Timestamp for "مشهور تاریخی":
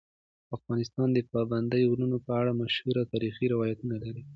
2.61-3.45